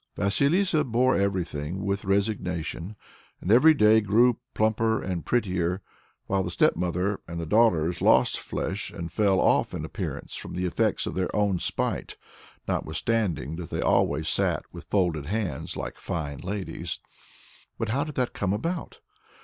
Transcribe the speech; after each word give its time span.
Vasilissa 0.15 0.83
bore 0.83 1.15
everything 1.15 1.83
with 1.85 2.05
resignation, 2.05 2.95
and 3.39 3.51
every 3.51 3.75
day 3.75 4.01
grew 4.01 4.39
plumper 4.55 4.99
and 4.99 5.27
prettier, 5.27 5.83
while 6.25 6.41
the 6.41 6.49
stepmother 6.49 7.19
and 7.27 7.39
her 7.39 7.45
daughters 7.45 8.01
lost 8.01 8.39
flesh 8.39 8.89
and 8.89 9.11
fell 9.11 9.39
off 9.39 9.75
in 9.75 9.85
appearance 9.85 10.35
from 10.35 10.55
the 10.55 10.65
effects 10.65 11.05
of 11.05 11.13
their 11.13 11.29
own 11.35 11.59
spite, 11.59 12.17
notwithstanding 12.67 13.57
that 13.57 13.69
they 13.69 13.79
always 13.81 14.27
sat 14.27 14.63
with 14.71 14.85
folded 14.89 15.27
hands 15.27 15.77
like 15.77 15.99
fine 15.99 16.39
ladies. 16.39 16.99
But 17.77 17.89
how 17.89 18.03
did 18.03 18.15
that 18.15 18.33
come 18.33 18.53
about? 18.53 19.01